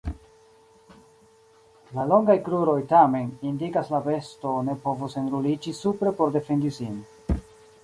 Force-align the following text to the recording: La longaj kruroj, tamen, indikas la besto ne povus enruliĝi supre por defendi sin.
La 1.97 2.05
longaj 2.11 2.37
kruroj, 2.47 2.75
tamen, 2.95 3.29
indikas 3.51 3.93
la 3.97 4.01
besto 4.09 4.55
ne 4.71 4.77
povus 4.89 5.21
enruliĝi 5.25 5.77
supre 5.85 6.17
por 6.23 6.37
defendi 6.41 6.77
sin. 6.83 7.01